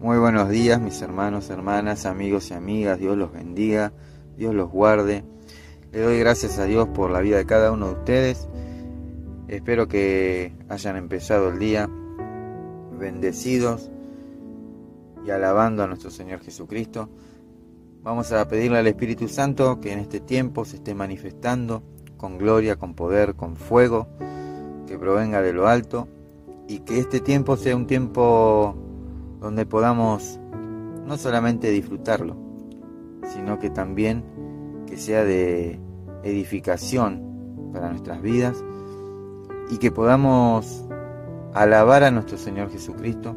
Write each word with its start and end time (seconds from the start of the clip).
Muy 0.00 0.16
buenos 0.16 0.48
días 0.48 0.80
mis 0.80 1.02
hermanos, 1.02 1.50
hermanas, 1.50 2.06
amigos 2.06 2.50
y 2.50 2.54
amigas. 2.54 2.98
Dios 2.98 3.18
los 3.18 3.34
bendiga, 3.34 3.92
Dios 4.34 4.54
los 4.54 4.70
guarde. 4.70 5.24
Le 5.92 6.00
doy 6.00 6.18
gracias 6.18 6.58
a 6.58 6.64
Dios 6.64 6.88
por 6.88 7.10
la 7.10 7.20
vida 7.20 7.36
de 7.36 7.44
cada 7.44 7.70
uno 7.70 7.88
de 7.88 7.92
ustedes. 7.92 8.48
Espero 9.48 9.88
que 9.88 10.54
hayan 10.70 10.96
empezado 10.96 11.50
el 11.50 11.58
día 11.58 11.86
bendecidos 12.98 13.90
y 15.26 15.32
alabando 15.32 15.82
a 15.82 15.86
nuestro 15.86 16.10
Señor 16.10 16.40
Jesucristo. 16.40 17.10
Vamos 18.02 18.32
a 18.32 18.48
pedirle 18.48 18.78
al 18.78 18.86
Espíritu 18.86 19.28
Santo 19.28 19.80
que 19.80 19.92
en 19.92 19.98
este 19.98 20.18
tiempo 20.18 20.64
se 20.64 20.76
esté 20.76 20.94
manifestando 20.94 21.82
con 22.16 22.38
gloria, 22.38 22.76
con 22.76 22.94
poder, 22.94 23.34
con 23.34 23.54
fuego, 23.54 24.08
que 24.86 24.98
provenga 24.98 25.42
de 25.42 25.52
lo 25.52 25.68
alto 25.68 26.08
y 26.68 26.78
que 26.78 26.98
este 26.98 27.20
tiempo 27.20 27.58
sea 27.58 27.76
un 27.76 27.86
tiempo 27.86 28.89
donde 29.40 29.66
podamos 29.66 30.38
no 31.06 31.16
solamente 31.16 31.70
disfrutarlo, 31.70 32.36
sino 33.24 33.58
que 33.58 33.70
también 33.70 34.22
que 34.86 34.96
sea 34.96 35.24
de 35.24 35.80
edificación 36.22 37.70
para 37.72 37.90
nuestras 37.90 38.20
vidas 38.20 38.62
y 39.70 39.78
que 39.78 39.90
podamos 39.90 40.84
alabar 41.54 42.04
a 42.04 42.10
nuestro 42.10 42.36
Señor 42.36 42.70
Jesucristo 42.70 43.34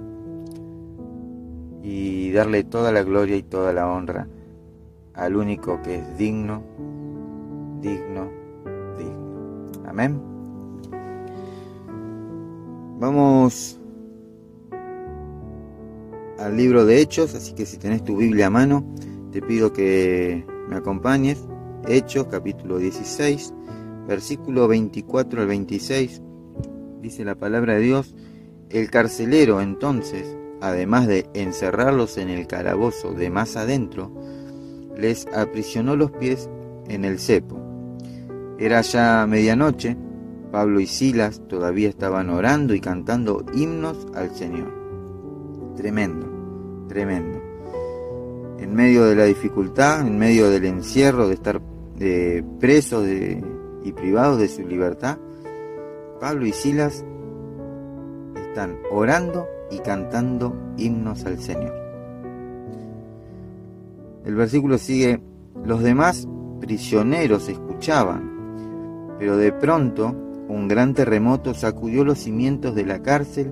y 1.82 2.32
darle 2.32 2.64
toda 2.64 2.92
la 2.92 3.04
gloria 3.04 3.36
y 3.36 3.44
toda 3.44 3.74
la 3.74 3.88
honra 3.88 4.28
al 5.14 5.36
único 5.36 5.82
que 5.82 5.96
es 5.96 6.18
digno, 6.18 6.64
digno, 7.82 8.30
digno. 8.98 9.84
Amén. 9.88 10.22
Vamos 13.00 13.80
al 16.44 16.58
libro 16.58 16.86
de 16.86 17.00
Hechos, 17.00 17.36
así 17.36 17.54
que 17.54 17.66
si 17.66 17.78
tenés 17.78 18.04
tu 18.04 18.18
Biblia 18.18 18.48
a 18.48 18.50
mano, 18.50 18.84
te 19.32 19.42
pido 19.42 19.72
que 19.72 20.46
me 20.68 20.76
acompañes. 20.76 21.48
Hechos 21.88 22.28
capítulo 22.28 22.78
16, 22.80 23.54
versículo 24.08 24.68
24 24.68 25.42
al 25.42 25.48
26, 25.48 26.22
dice 27.02 27.24
la 27.24 27.36
palabra 27.36 27.76
de 27.76 27.80
Dios, 27.80 28.14
el 28.70 28.90
carcelero 28.90 29.62
entonces, 29.62 30.36
además 30.60 31.08
de 31.08 31.30
encerrarlos 31.34 32.18
en 32.18 32.30
el 32.30 32.46
calabozo 32.46 33.14
de 33.14 33.30
más 33.30 33.56
adentro, 33.56 34.12
les 34.98 35.28
aprisionó 35.28 35.96
los 35.96 36.12
pies 36.12 36.50
en 36.90 37.06
el 37.06 37.20
cepo. 37.20 37.58
Era 38.60 38.82
ya 38.82 39.26
medianoche, 39.28 39.96
Pablo 40.52 40.82
y 40.82 40.88
Silas 40.88 41.42
todavía 41.48 41.90
estaban 41.90 42.30
orando 42.30 42.74
y 42.74 42.82
cantando 42.82 43.46
himnos 43.54 44.08
al 44.14 44.36
Señor. 44.36 44.72
Tremendo 45.76 46.33
tremendo. 46.94 47.42
En 48.60 48.76
medio 48.76 49.06
de 49.06 49.16
la 49.16 49.24
dificultad, 49.24 50.02
en 50.02 50.20
medio 50.20 50.52
del 50.52 50.66
encierro, 50.66 51.28
de 51.28 51.34
estar 51.34 51.60
de 51.98 52.46
presos 52.60 53.08
y 53.84 53.92
privados 53.94 54.40
de 54.40 54.48
su 54.48 54.62
libertad, 54.62 55.18
Pablo 56.20 56.46
y 56.46 56.54
Silas 56.54 57.04
están 58.36 58.78
orando 58.92 59.48
y 59.72 59.80
cantando 59.80 60.56
himnos 60.78 61.26
al 61.26 61.40
Señor. 61.40 61.74
El 64.24 64.36
versículo 64.36 64.78
sigue, 64.78 65.20
los 65.66 65.82
demás 65.82 66.28
prisioneros 66.62 67.50
escuchaban, 67.50 69.18
pero 69.18 69.36
de 69.36 69.52
pronto 69.52 70.16
un 70.48 70.68
gran 70.68 70.94
terremoto 70.94 71.56
sacudió 71.56 72.06
los 72.06 72.20
cimientos 72.20 72.76
de 72.76 72.86
la 72.86 73.02
cárcel 73.02 73.52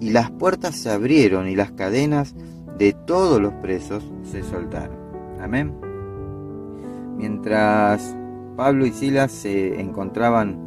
y 0.00 0.10
las 0.10 0.30
puertas 0.30 0.76
se 0.76 0.90
abrieron 0.90 1.48
y 1.48 1.56
las 1.56 1.72
cadenas 1.72 2.34
de 2.78 2.92
todos 2.92 3.40
los 3.40 3.52
presos 3.54 4.04
se 4.22 4.42
soltaron. 4.42 4.96
Amén. 5.40 5.72
Mientras 7.16 8.16
Pablo 8.56 8.86
y 8.86 8.90
Silas 8.90 9.30
se 9.32 9.80
encontraban 9.80 10.58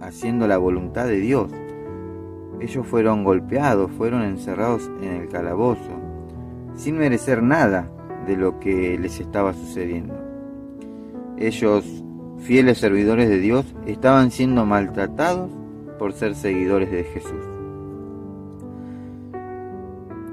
haciendo 0.00 0.46
la 0.46 0.58
voluntad 0.58 1.06
de 1.06 1.20
Dios, 1.20 1.50
ellos 2.60 2.86
fueron 2.86 3.22
golpeados, 3.22 3.90
fueron 3.92 4.22
encerrados 4.22 4.90
en 5.02 5.12
el 5.12 5.28
calabozo, 5.28 5.90
sin 6.74 6.98
merecer 6.98 7.42
nada 7.42 7.90
de 8.26 8.36
lo 8.36 8.58
que 8.58 8.98
les 8.98 9.20
estaba 9.20 9.52
sucediendo. 9.52 10.14
Ellos, 11.38 11.84
fieles 12.38 12.78
servidores 12.78 13.28
de 13.28 13.38
Dios, 13.38 13.66
estaban 13.86 14.30
siendo 14.30 14.64
maltratados 14.64 15.50
por 15.98 16.12
ser 16.12 16.34
seguidores 16.34 16.90
de 16.90 17.04
Jesús. 17.04 17.44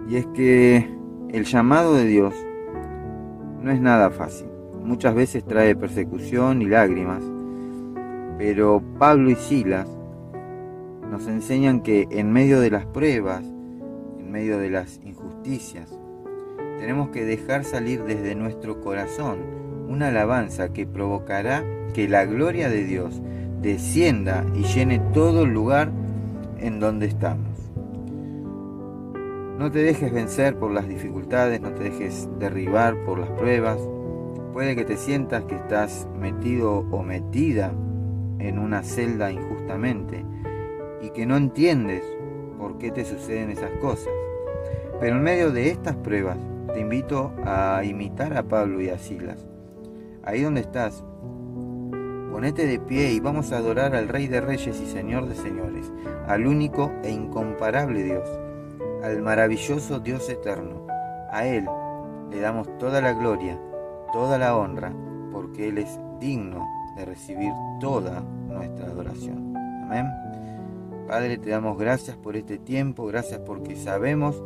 Y 0.10 0.16
es 0.16 0.26
que 0.28 0.88
el 1.34 1.46
llamado 1.46 1.96
de 1.96 2.06
Dios 2.06 2.36
no 3.60 3.72
es 3.72 3.82
nada 3.82 4.12
fácil. 4.12 4.48
Muchas 4.84 5.16
veces 5.16 5.44
trae 5.44 5.76
persecución 5.76 6.62
y 6.62 6.66
lágrimas, 6.66 7.24
pero 8.38 8.84
Pablo 9.00 9.32
y 9.32 9.36
Silas 9.36 9.88
nos 11.10 11.28
enseñan 11.28 11.82
que 11.82 12.08
en 12.12 12.32
medio 12.32 12.60
de 12.60 12.70
las 12.70 12.86
pruebas, 12.86 13.44
en 14.20 14.32
medio 14.32 14.60
de 14.60 14.70
las 14.70 15.00
injusticias, 15.04 15.90
tenemos 16.78 17.10
que 17.10 17.26
dejar 17.26 17.64
salir 17.64 18.04
desde 18.04 18.36
nuestro 18.36 18.80
corazón 18.82 19.40
una 19.90 20.10
alabanza 20.10 20.70
que 20.72 20.86
provocará 20.86 21.64
que 21.96 22.08
la 22.08 22.26
gloria 22.26 22.70
de 22.70 22.84
Dios 22.84 23.22
descienda 23.60 24.46
y 24.54 24.66
llene 24.66 25.00
todo 25.14 25.46
el 25.46 25.54
lugar 25.54 25.90
en 26.60 26.80
donde 26.80 27.08
estamos. 27.08 27.53
No 29.58 29.70
te 29.70 29.84
dejes 29.84 30.12
vencer 30.12 30.58
por 30.58 30.72
las 30.72 30.88
dificultades, 30.88 31.62
no 31.62 31.74
te 31.74 31.84
dejes 31.84 32.28
derribar 32.40 32.96
por 33.06 33.20
las 33.20 33.30
pruebas. 33.30 33.78
Puede 34.52 34.76
que 34.76 34.84
te 34.84 34.98
sientas 34.98 35.46
que 35.46 35.56
estás 35.56 36.08
metido 36.20 36.80
o 36.90 37.04
metida 37.04 37.72
en 38.40 38.58
una 38.58 38.82
celda 38.82 39.32
injustamente 39.32 40.26
y 41.02 41.12
que 41.12 41.28
no 41.28 41.38
entiendes 41.38 42.04
por 42.58 42.80
qué 42.80 42.90
te 42.90 43.06
suceden 43.06 43.52
esas 43.52 43.70
cosas. 43.80 44.12
Pero 45.00 45.18
en 45.18 45.24
medio 45.24 45.52
de 45.52 45.70
estas 45.70 45.96
pruebas 45.98 46.38
te 46.74 46.80
invito 46.80 47.32
a 47.46 47.84
imitar 47.84 48.36
a 48.36 48.44
Pablo 48.44 48.82
y 48.82 48.90
a 48.90 48.98
Silas. 48.98 49.46
Ahí 50.24 50.42
donde 50.42 50.62
estás, 50.62 51.04
ponete 52.32 52.66
de 52.66 52.80
pie 52.80 53.12
y 53.12 53.20
vamos 53.20 53.52
a 53.52 53.58
adorar 53.58 53.96
al 53.96 54.08
Rey 54.08 54.28
de 54.28 54.42
Reyes 54.42 54.82
y 54.82 54.88
Señor 54.88 55.28
de 55.28 55.36
Señores, 55.36 55.92
al 56.28 56.48
único 56.48 56.92
e 57.04 57.12
incomparable 57.12 58.02
Dios 58.02 58.28
al 59.04 59.22
maravilloso 59.22 60.00
Dios 60.00 60.30
eterno. 60.30 60.88
A 61.30 61.46
Él 61.46 61.68
le 62.32 62.40
damos 62.40 62.68
toda 62.80 63.02
la 63.02 63.14
gloria, 63.14 63.60
toda 64.12 64.38
la 64.38 64.56
honra, 64.56 64.94
porque 65.32 65.68
Él 65.70 65.78
es 65.78 66.00
digno 66.20 66.66
de 66.96 67.06
recibir 67.06 67.52
toda 67.80 68.22
nuestra 68.48 68.88
adoración. 68.88 69.54
Amén. 69.84 70.08
Padre, 71.08 71.38
te 71.38 71.50
damos 71.50 71.78
gracias 71.78 72.16
por 72.16 72.38
este 72.38 72.58
tiempo, 72.58 73.06
gracias 73.06 73.40
porque 73.46 73.76
sabemos 73.76 74.42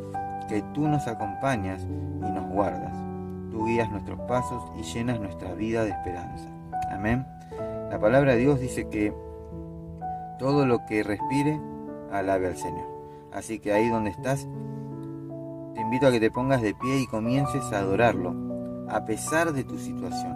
que 0.50 0.64
tú 0.74 0.88
nos 0.88 1.08
acompañas 1.08 1.84
y 1.84 2.32
nos 2.32 2.50
guardas. 2.50 2.94
Tú 3.52 3.66
guías 3.66 3.92
nuestros 3.92 4.20
pasos 4.22 4.64
y 4.78 4.84
llenas 4.84 5.20
nuestra 5.20 5.54
vida 5.54 5.84
de 5.84 5.92
esperanza. 5.92 6.50
Amén. 6.90 7.26
La 7.92 8.00
palabra 8.00 8.34
de 8.34 8.40
Dios 8.40 8.60
dice 8.60 8.90
que 8.90 9.14
todo 10.40 10.66
lo 10.66 10.86
que 10.86 11.04
respire, 11.04 11.60
alabe 12.12 12.48
al 12.48 12.58
Señor. 12.58 12.97
Así 13.32 13.60
que 13.60 13.74
ahí 13.74 13.90
donde 13.90 14.10
estás, 14.10 14.48
te 15.76 15.82
invito 15.82 16.08
a 16.08 16.12
que 16.12 16.20
te 16.20 16.32
pongas 16.32 16.62
de 16.62 16.74
pie 16.74 17.02
y 17.02 17.08
comiences 17.08 17.64
a 17.72 17.80
adorarlo, 17.80 18.34
a 18.90 19.06
pesar 19.06 19.54
de 19.54 19.64
tu 19.64 19.78
situación. 19.78 20.36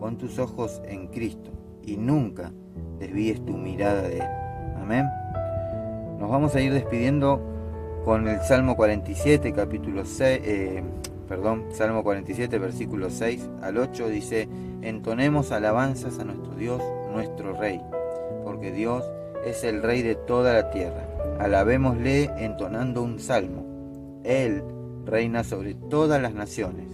Pon 0.00 0.16
tus 0.16 0.38
ojos 0.38 0.82
en 0.84 1.08
Cristo 1.08 1.52
y 1.82 1.96
nunca 1.96 2.52
desvíes 2.98 3.44
tu 3.44 3.56
mirada 3.56 4.02
de 4.02 4.18
Él. 4.18 4.28
Amén. 4.76 5.06
Nos 6.18 6.30
vamos 6.30 6.54
a 6.54 6.60
ir 6.60 6.72
despidiendo 6.72 7.40
con 8.04 8.26
el 8.28 8.40
Salmo 8.40 8.76
47, 8.76 9.52
capítulo 9.52 10.04
6, 10.04 10.40
eh, 10.44 10.82
perdón, 11.28 11.66
Salmo 11.70 12.02
47, 12.02 12.58
versículo 12.58 13.10
6 13.10 13.48
al 13.62 13.78
8, 13.78 14.08
dice, 14.08 14.48
entonemos 14.82 15.52
alabanzas 15.52 16.18
a 16.18 16.24
nuestro 16.24 16.54
Dios, 16.54 16.82
nuestro 17.12 17.54
Rey, 17.54 17.80
porque 18.44 18.72
Dios 18.72 19.04
es 19.46 19.64
el 19.64 19.82
Rey 19.82 20.02
de 20.02 20.16
toda 20.16 20.52
la 20.52 20.70
tierra 20.70 21.13
Alabémosle 21.38 22.30
entonando 22.38 23.02
un 23.02 23.18
salmo. 23.18 24.20
Él 24.24 24.62
reina 25.04 25.44
sobre 25.44 25.74
todas 25.74 26.20
las 26.22 26.34
naciones, 26.34 26.86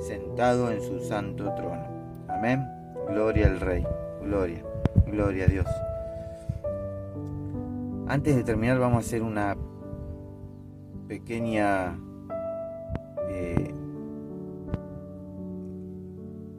sentado 0.00 0.70
en 0.70 0.82
su 0.82 1.00
santo 1.00 1.52
trono. 1.54 1.84
Amén. 2.28 2.66
Gloria 3.08 3.46
al 3.46 3.60
Rey. 3.60 3.86
Gloria. 4.22 4.62
Gloria 5.06 5.44
a 5.44 5.48
Dios. 5.48 5.66
Antes 8.08 8.36
de 8.36 8.42
terminar 8.42 8.78
vamos 8.78 9.04
a 9.04 9.06
hacer 9.06 9.22
una 9.22 9.56
pequeña... 11.06 11.98
Eh, 13.28 13.74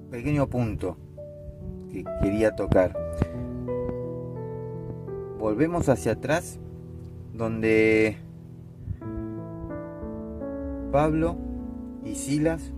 pequeño 0.09 0.47
punto 0.47 0.97
que 1.89 2.03
quería 2.21 2.55
tocar. 2.55 2.97
Volvemos 5.39 5.89
hacia 5.89 6.13
atrás 6.13 6.59
donde 7.33 8.17
Pablo 10.91 11.37
y 12.03 12.15
Silas 12.15 12.73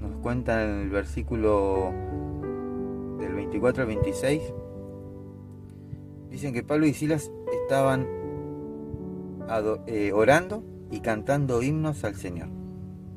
nos 0.00 0.16
cuentan 0.22 0.60
en 0.60 0.80
el 0.82 0.90
versículo 0.90 1.92
del 3.18 3.34
24 3.34 3.82
al 3.82 3.88
26. 3.88 4.42
Dicen 6.30 6.52
que 6.52 6.62
Pablo 6.62 6.86
y 6.86 6.94
Silas 6.94 7.30
estaban 7.62 8.06
eh, 9.86 10.12
orando 10.12 10.62
y 10.90 11.00
cantando 11.00 11.62
himnos 11.62 12.04
al 12.04 12.14
Señor. 12.14 12.48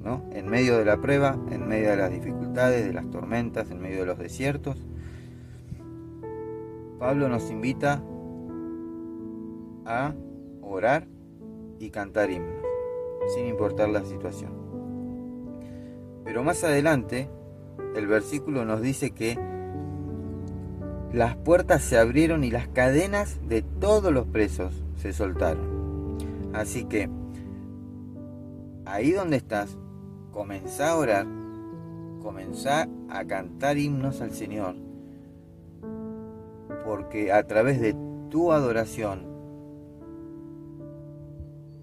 ¿no? 0.03 0.23
En 0.31 0.47
medio 0.47 0.77
de 0.77 0.85
la 0.85 1.01
prueba, 1.01 1.37
en 1.51 1.67
medio 1.67 1.89
de 1.89 1.97
las 1.97 2.11
dificultades, 2.11 2.85
de 2.85 2.93
las 2.93 3.09
tormentas, 3.09 3.71
en 3.71 3.81
medio 3.81 3.99
de 3.99 4.05
los 4.05 4.17
desiertos. 4.17 4.77
Pablo 6.99 7.29
nos 7.29 7.49
invita 7.49 8.01
a 9.85 10.13
orar 10.69 11.07
y 11.79 11.89
cantar 11.89 12.29
himnos, 12.29 12.63
sin 13.33 13.45
importar 13.47 13.89
la 13.89 14.03
situación. 14.03 14.51
Pero 16.23 16.43
más 16.43 16.63
adelante, 16.63 17.29
el 17.95 18.07
versículo 18.07 18.65
nos 18.65 18.81
dice 18.81 19.11
que 19.11 19.37
las 21.11 21.35
puertas 21.35 21.81
se 21.81 21.97
abrieron 21.97 22.43
y 22.43 22.51
las 22.51 22.67
cadenas 22.67 23.39
de 23.47 23.63
todos 23.63 24.13
los 24.13 24.27
presos 24.27 24.83
se 24.97 25.11
soltaron. 25.11 26.17
Así 26.53 26.85
que, 26.85 27.09
ahí 28.85 29.11
donde 29.11 29.37
estás, 29.37 29.75
comenzá 30.31 30.91
a 30.91 30.97
orar, 30.97 31.25
comenzá 32.21 32.87
a 33.09 33.25
cantar 33.25 33.77
himnos 33.77 34.21
al 34.21 34.31
Señor, 34.31 34.75
porque 36.85 37.31
a 37.31 37.41
través 37.47 37.81
de 37.81 37.95
tu 38.29 38.51
adoración 38.51 39.28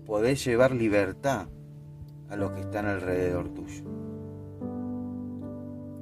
podés 0.07 0.45
llevar 0.45 0.73
libertad 0.73 1.49
a 2.31 2.37
los 2.37 2.53
que 2.53 2.61
están 2.61 2.87
alrededor 2.87 3.49
tuyo. 3.49 3.85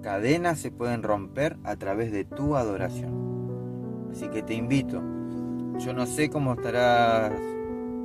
Cadenas 0.03 0.59
se 0.59 0.71
pueden 0.71 1.03
romper 1.03 1.57
a 1.65 1.77
través 1.77 2.13
de 2.13 2.25
tu 2.25 2.57
adoración. 2.57 4.09
Así 4.13 4.29
que 4.29 4.43
te 4.43 4.55
invito. 4.55 5.03
Yo 5.79 5.95
no 5.95 6.07
sé 6.07 6.29
cómo 6.29 6.53
estarás 6.53 7.33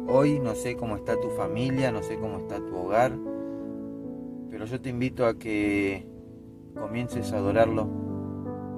hoy, 0.07 0.39
no 0.39 0.55
sé 0.55 0.75
cómo 0.75 0.95
está 0.95 1.19
tu 1.19 1.29
familia, 1.31 1.91
no 1.91 2.01
sé 2.01 2.17
cómo 2.17 2.39
está 2.39 2.57
tu 2.57 2.75
hogar, 2.75 3.11
pero 4.49 4.65
yo 4.65 4.81
te 4.81 4.89
invito 4.89 5.25
a 5.27 5.37
que 5.37 6.07
comiences 6.73 7.31
a 7.31 7.37
adorarlo 7.37 7.87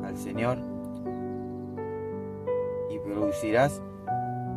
al 0.04 0.18
Señor 0.18 0.58
y 2.90 3.00
producirás 3.00 3.82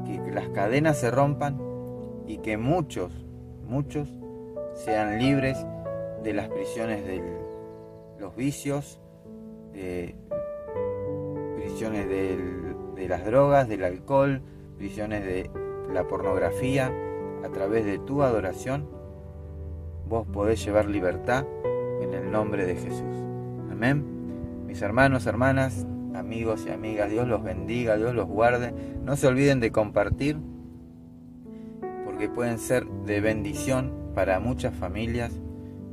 que 0.05 0.19
las 0.33 0.49
cadenas 0.49 0.99
se 0.99 1.11
rompan 1.11 1.64
y 2.27 2.39
que 2.39 2.57
muchos, 2.57 3.13
muchos 3.67 4.09
sean 4.75 5.19
libres 5.19 5.65
de 6.23 6.33
las 6.33 6.49
prisiones 6.49 7.05
de 7.07 7.23
los 8.19 8.35
vicios, 8.35 9.01
de 9.73 10.15
prisiones 11.57 12.09
de 12.09 13.09
las 13.09 13.25
drogas, 13.25 13.69
del 13.69 13.85
alcohol, 13.85 14.43
prisiones 14.79 15.25
de 15.25 15.51
la 15.93 16.07
pornografía. 16.07 16.93
A 17.45 17.49
través 17.51 17.85
de 17.85 17.99
tu 17.99 18.23
adoración, 18.23 18.89
vos 20.09 20.27
podés 20.27 20.65
llevar 20.65 20.87
libertad 20.87 21.45
en 22.01 22.15
el 22.15 22.31
nombre 22.31 22.65
de 22.65 22.75
Jesús. 22.75 23.23
Amén. 23.71 24.65
Mis 24.67 24.81
hermanos, 24.81 25.27
hermanas, 25.27 25.87
amigos 26.15 26.65
y 26.67 26.71
amigas, 26.71 27.11
Dios 27.11 27.29
los 27.29 27.43
bendiga, 27.43 27.97
Dios 27.97 28.15
los 28.15 28.27
guarde. 28.27 28.73
No 29.05 29.17
se 29.17 29.27
olviden 29.27 29.61
de 29.61 29.73
compartir 29.73 30.39
pueden 32.29 32.59
ser 32.59 32.87
de 32.87 33.21
bendición 33.21 33.93
para 34.15 34.41
muchas 34.41 34.75
familias 34.75 35.33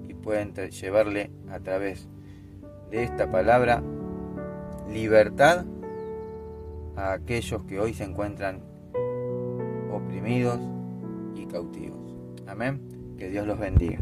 y 0.08 0.14
pueden 0.14 0.54
llevarle 0.54 1.32
a 1.50 1.60
través 1.60 2.08
de 2.90 3.04
esta 3.04 3.32
palabra 3.32 3.82
libertad 4.90 5.66
a 6.96 7.14
aquellos 7.14 7.64
que 7.64 7.80
hoy 7.80 7.94
se 7.94 8.04
encuentran 8.04 8.62
oprimidos 9.92 10.60
y 11.36 11.46
cautivos. 11.46 12.16
Amén. 12.48 13.16
Que 13.18 13.30
Dios 13.30 13.48
los 13.48 13.58
bendiga. 13.60 14.00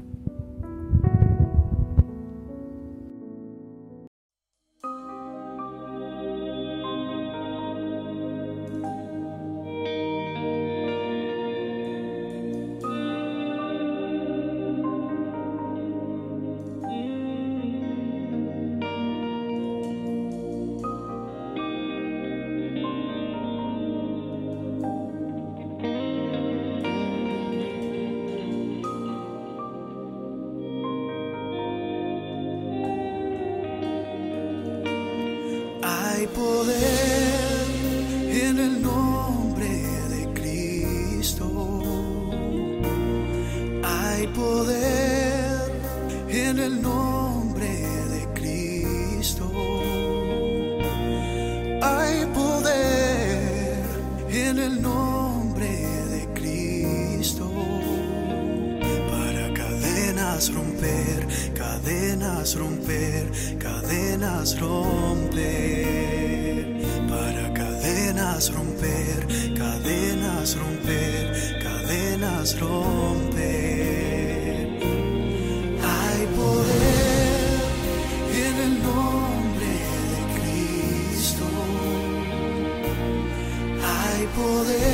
Hay 36.19 36.27
poder 36.27 37.65
en 38.45 38.59
el 38.59 38.81
nombre 38.81 39.69
de 40.09 40.33
Cristo. 40.33 41.81
Hay 43.85 44.27
poder 44.27 45.71
en 46.27 46.59
el 46.59 46.81
nombre 46.81 47.69
de 48.13 48.27
Cristo. 48.33 49.49
Hay 51.81 52.25
poder 52.35 53.85
en 54.29 54.59
el 54.59 54.81
nombre 54.81 55.69
de 55.69 56.27
Cristo. 56.33 57.78
Cadenas 60.39 60.55
romper, 60.55 61.27
cadenas 61.53 62.55
romper, 62.55 63.27
cadenas 63.59 64.57
romper. 64.57 65.35
Para 67.09 67.53
cadenas 67.53 68.53
romper, 68.53 69.27
cadenas 69.57 70.55
romper, 70.55 71.59
cadenas 71.61 72.57
romper. 72.57 73.49
Hay 75.83 76.25
poder 76.37 77.59
en 78.31 78.55
el 78.65 78.73
nombre 78.81 79.75
de 80.13 80.19
Cristo. 80.39 81.47
Hay 83.83 84.23
poder 84.37 84.88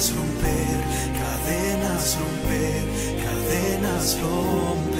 cadenas 0.00 0.16
romper, 0.16 0.80
cadenas 1.20 2.16
romper, 2.16 2.82
cadenas 3.22 4.18
romper. 4.22 4.96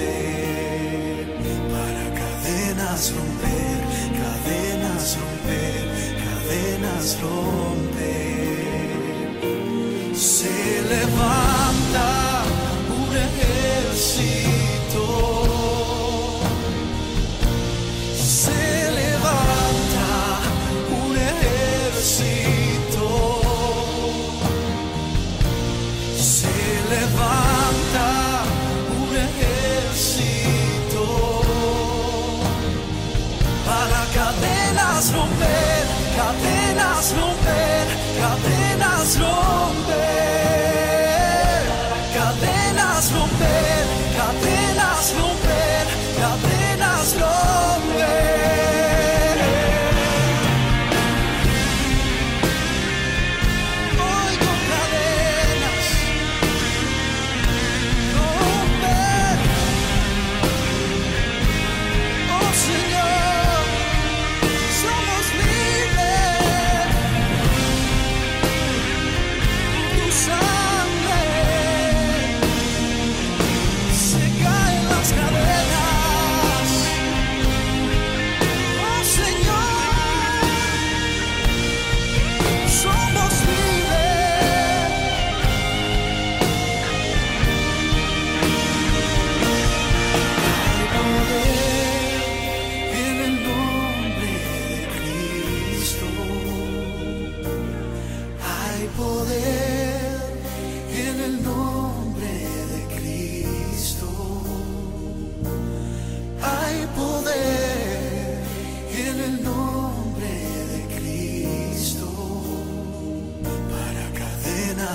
Para 1.73 2.05
cadenas 2.21 3.03
romper, 3.15 3.81
cadenas 4.21 5.17
romper, 5.17 5.83
cadenas 6.23 7.07
romper. 7.23 8.11
Se 10.15 10.83
levanta 10.89 11.50
cadenas 39.19 39.50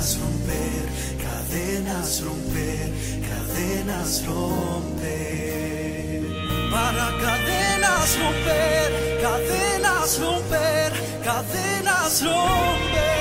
cadenas 0.05 0.19
romper, 0.19 0.85
cadenas 1.17 2.21
romper, 2.21 2.91
cadenas 3.27 4.24
romper. 4.27 6.21
Para 6.69 7.07
cadenas 7.19 8.17
romper, 8.19 8.91
cadenas 9.21 10.19
romper, 10.19 10.91
cadenas 11.24 12.21
romper. 12.21 13.14